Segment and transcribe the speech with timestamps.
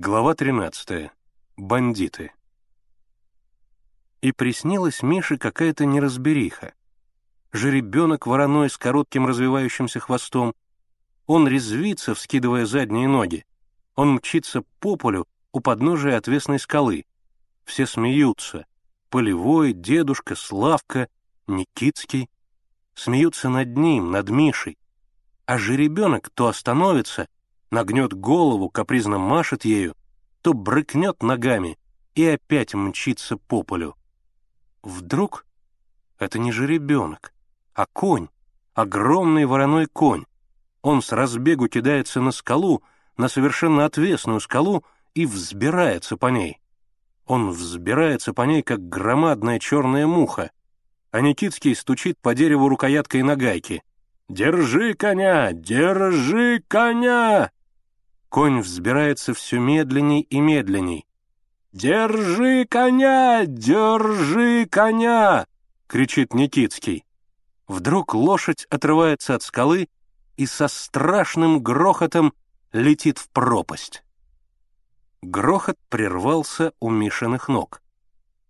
[0.00, 1.10] Глава 13.
[1.56, 2.30] Бандиты.
[4.20, 6.72] И приснилась Мише какая-то неразбериха.
[7.50, 10.54] Жеребенок вороной с коротким развивающимся хвостом.
[11.26, 13.44] Он резвится, вскидывая задние ноги.
[13.96, 17.04] Он мчится по полю у подножия отвесной скалы.
[17.64, 18.66] Все смеются.
[19.10, 21.08] Полевой, дедушка, Славка,
[21.48, 22.30] Никитский.
[22.94, 24.78] Смеются над ним, над Мишей.
[25.44, 27.26] А жеребенок то остановится,
[27.70, 29.94] нагнет голову, капризно машет ею,
[30.42, 31.78] то брыкнет ногами
[32.14, 33.94] и опять мчится по полю.
[34.82, 35.44] Вдруг
[36.18, 37.32] это не жеребенок,
[37.74, 38.28] а конь,
[38.74, 40.24] огромный вороной конь.
[40.82, 42.82] Он с разбегу кидается на скалу,
[43.16, 46.60] на совершенно отвесную скалу, и взбирается по ней.
[47.26, 50.50] Он взбирается по ней, как громадная черная муха,
[51.10, 53.82] а Никитский стучит по дереву рукояткой нагайки.
[54.28, 55.52] «Держи коня!
[55.52, 57.50] Держи коня!»
[58.28, 61.06] Конь взбирается все медленней и медленней.
[61.72, 63.44] «Держи коня!
[63.46, 65.46] Держи коня!»—
[65.86, 67.04] кричит Никитский.
[67.66, 69.88] Вдруг лошадь отрывается от скалы
[70.36, 72.32] и со страшным грохотом
[72.72, 74.02] летит в пропасть.
[75.22, 77.82] Грохот прервался у Мишиных ног.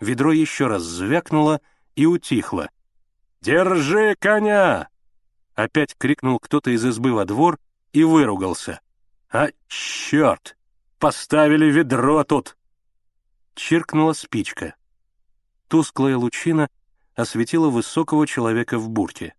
[0.00, 1.60] Ведро еще раз звякнуло
[1.96, 2.70] и утихло.
[3.40, 4.88] «Держи коня!»
[5.54, 7.58] Опять крикнул кто-то из избы во двор
[7.92, 8.80] и выругался.
[9.32, 10.56] «А, черт!
[10.98, 12.56] Поставили ведро тут!»
[13.54, 14.76] Чиркнула спичка.
[15.68, 16.68] Тусклая лучина
[17.14, 19.34] осветила высокого человека в бурке.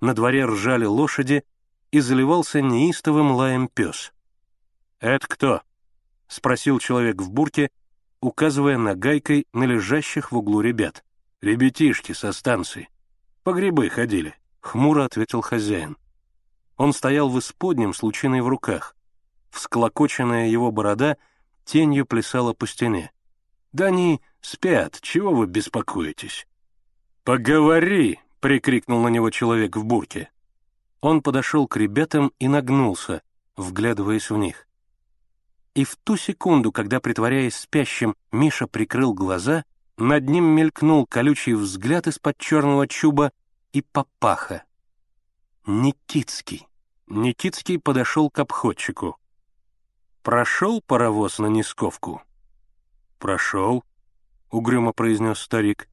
[0.00, 1.44] На дворе ржали лошади,
[1.92, 4.12] и заливался неистовым лаем пес.
[4.98, 5.62] «Это кто?»—
[6.26, 7.70] спросил человек в бурке,
[8.20, 11.04] указывая нагайкой на лежащих в углу ребят.
[11.40, 12.88] «Ребятишки со станции.
[13.44, 15.96] По грибы ходили».— хмуро ответил хозяин.
[16.76, 18.95] Он стоял в исподнем с лучиной в руках.
[19.56, 21.16] Всклокоченная его борода
[21.64, 23.10] тенью плясала по стене.
[23.72, 26.46] «Да они спят, чего вы беспокоитесь?»
[27.24, 30.28] «Поговори!»— прикрикнул на него человек в бурке.
[31.00, 33.22] Он подошел к ребятам и нагнулся,
[33.56, 34.68] вглядываясь в них.
[35.74, 39.64] И в ту секунду, когда, притворяясь спящим, Миша прикрыл глаза,
[39.96, 43.32] над ним мелькнул колючий взгляд из-под черного чуба
[43.72, 44.64] и папаха.
[45.64, 46.68] Никитский.
[47.06, 49.16] Никитский подошел к обходчику.
[50.26, 52.20] «Прошел паровоз на Нисковку?»
[53.20, 53.84] «Прошел»,—
[54.50, 55.88] угрюмо произнес старик.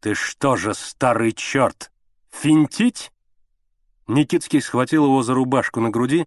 [0.00, 1.90] «Ты что же, старый черт,
[2.28, 3.10] финтить?»
[4.06, 6.26] Никитский схватил его за рубашку на груди,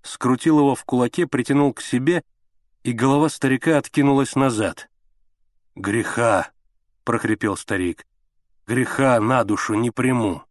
[0.00, 2.24] скрутил его в кулаке, притянул к себе,
[2.82, 4.88] и голова старика откинулась назад.
[5.74, 6.50] «Греха!»—
[7.04, 8.06] прохрипел старик
[8.66, 10.42] греха на душу не приму».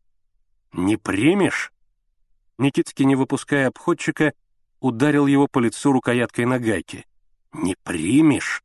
[0.72, 1.72] «Не примешь?»
[2.58, 4.34] Никитский, не выпуская обходчика,
[4.84, 7.06] ударил его по лицу рукояткой на гайке.
[7.54, 8.62] «Не примешь?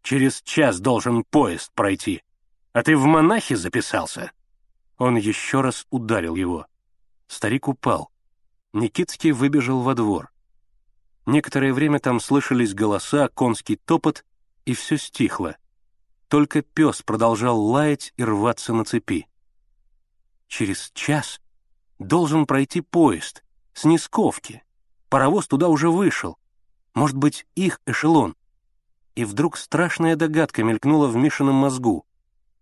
[0.00, 2.22] Через час должен поезд пройти.
[2.72, 4.30] А ты в монахи записался?»
[4.96, 6.66] Он еще раз ударил его.
[7.26, 8.12] Старик упал.
[8.72, 10.30] Никитский выбежал во двор.
[11.26, 14.24] Некоторое время там слышались голоса, конский топот,
[14.66, 15.56] и все стихло.
[16.28, 19.26] Только пес продолжал лаять и рваться на цепи.
[20.46, 21.40] Через час
[21.98, 24.62] должен пройти поезд с Нисковки.
[25.10, 26.38] Паровоз туда уже вышел.
[26.94, 28.36] Может быть, их эшелон.
[29.16, 32.06] И вдруг страшная догадка мелькнула в Мишином мозгу.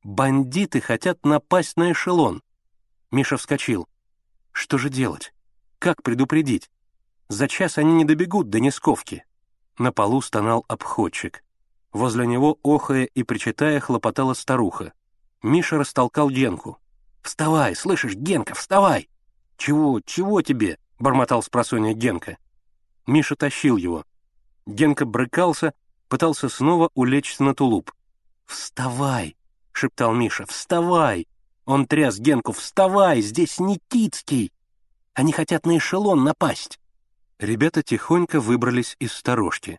[0.03, 2.43] Бандиты хотят напасть на эшелон.
[3.11, 3.87] Миша вскочил.
[4.53, 5.35] Что же делать?
[5.79, 6.71] Как предупредить?
[7.29, 9.25] За час они не добегут до Нисковки.
[9.77, 11.45] На полу стонал обходчик.
[11.93, 14.95] Возле него, охая и причитая, хлопотала старуха.
[15.43, 16.79] Миша растолкал Генку.
[17.23, 19.11] «Вставай, слышишь, Генка, вставай!»
[19.59, 22.39] «Чего, чего тебе?»— бормотал с просонья Генка.
[23.07, 24.05] Миша тащил его.
[24.67, 25.73] Генка брыкался,
[26.09, 27.93] пытался снова улечься на тулуп.
[28.47, 29.37] «Вставай!»—
[29.73, 30.47] шептал Миша.
[30.47, 31.27] «Вставай!»
[31.65, 32.53] Он тряс Генку.
[32.53, 33.21] «Вставай!
[33.21, 34.53] Здесь Никитский!
[35.13, 36.81] Они хотят на эшелон напасть!»
[37.39, 39.79] Ребята тихонько выбрались из сторожки.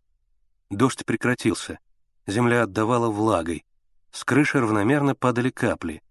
[0.69, 1.79] Дождь прекратился.
[2.27, 3.65] Земля отдавала влагой.
[4.11, 6.03] С крыши равномерно падали капли.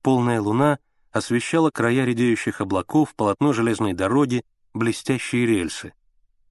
[0.00, 0.78] Полная луна
[1.12, 4.44] освещала края редеющих облаков, полотно железной дороги,
[4.74, 5.92] блестящие рельсы.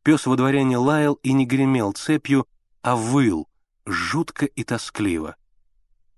[0.03, 2.47] Пес во дворе не лаял и не гремел цепью,
[2.81, 3.47] а выл,
[3.85, 5.35] жутко и тоскливо.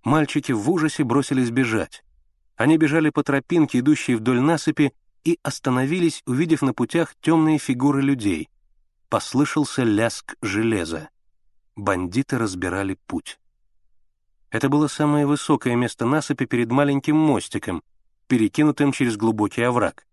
[0.03, 2.03] Мальчики в ужасе бросились бежать.
[2.55, 4.93] Они бежали по тропинке, идущей вдоль насыпи,
[5.23, 8.49] и остановились, увидев на путях темные фигуры людей.
[9.09, 11.09] Послышался ляск железа
[11.75, 13.39] бандиты разбирали путь.
[14.49, 17.83] Это было самое высокое место насыпи перед маленьким мостиком,
[18.33, 20.07] перекинутым через глубокий овраг.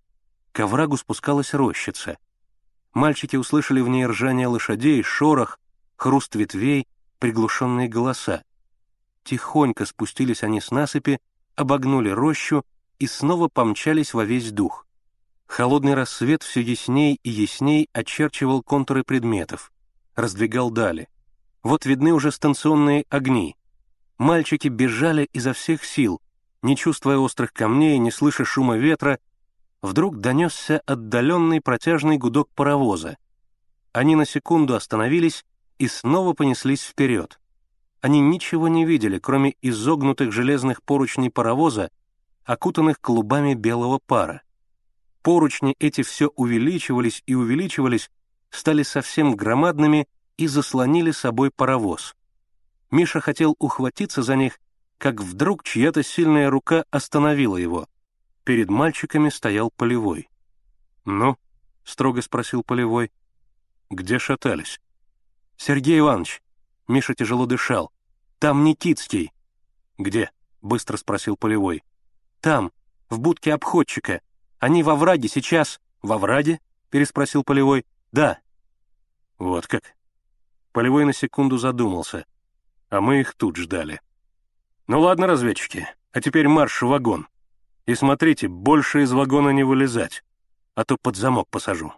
[0.53, 2.19] К оврагу спускалась рощица.
[2.93, 5.59] Мальчики услышали в ней ржание лошадей, шорох,
[5.97, 6.87] хруст ветвей,
[7.19, 8.45] приглушенные голоса.
[9.25, 11.19] Тихонько спустились они с насыпи,
[11.57, 12.63] обогнули рощу
[12.99, 14.87] и снова помчались во весь дух.
[15.47, 19.73] Холодный рассвет все ясней и ясней очерчивал контуры предметов,
[20.15, 21.09] раздвигал дали.
[21.63, 23.57] Вот видны уже станционные огни.
[24.19, 26.21] Мальчики бежали изо всех сил,
[26.63, 29.19] не чувствуя острых камней, не слыша шума ветра,
[29.83, 33.17] вдруг донесся отдаленный протяжный гудок паровоза.
[33.93, 35.45] Они на секунду остановились
[35.79, 37.41] и снова понеслись вперед.
[38.01, 41.91] Они ничего не видели, кроме изогнутых железных поручней паровоза,
[42.45, 44.43] окутанных клубами белого пара.
[45.23, 48.11] Поручни эти все увеличивались и увеличивались,
[48.49, 50.09] стали совсем громадными
[50.39, 52.15] и заслонили собой паровоз.
[52.91, 54.59] Миша хотел ухватиться за них,
[55.01, 57.89] как вдруг чья-то сильная рука остановила его.
[58.45, 60.29] Перед мальчиками стоял Полевой.
[61.07, 61.39] «Ну?»—
[61.85, 63.11] строго спросил Полевой.
[63.89, 64.79] «Где шатались?»
[65.57, 66.43] «Сергей Иванович!»—
[66.89, 67.91] Миша тяжело дышал.
[68.39, 69.33] «Там Никитский!»
[69.97, 70.31] «Где?»—
[70.61, 71.83] быстро спросил Полевой.
[72.43, 72.71] «Там,
[73.09, 74.21] в будке обходчика.
[74.59, 76.61] Они во враге сейчас...» «Во враге?»—
[76.91, 77.87] переспросил Полевой.
[78.13, 78.39] «Да».
[79.39, 79.95] «Вот как».
[80.73, 82.27] Полевой на секунду задумался,
[82.91, 84.03] а мы их тут ждали.
[84.87, 87.29] «Ну ладно, разведчики, а теперь марш в вагон.
[87.87, 90.23] И смотрите, больше из вагона не вылезать,
[90.75, 91.93] а то под замок посажу».